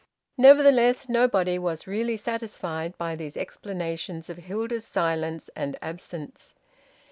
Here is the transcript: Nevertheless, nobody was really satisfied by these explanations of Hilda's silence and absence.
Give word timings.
Nevertheless, 0.39 1.07
nobody 1.09 1.59
was 1.59 1.85
really 1.85 2.17
satisfied 2.17 2.97
by 2.97 3.15
these 3.15 3.37
explanations 3.37 4.31
of 4.31 4.37
Hilda's 4.37 4.87
silence 4.87 5.51
and 5.55 5.77
absence. 5.79 6.55